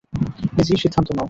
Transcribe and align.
নিজেই 0.57 0.79
সিদ্ধান্ত 0.83 1.07
নাও। 1.07 1.19